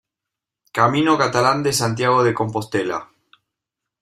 Camino 0.71 1.15
Catalán 1.15 1.61
de 1.61 1.71
Santiago 1.73 2.23
de 2.23 2.33
Compostela 2.33 3.11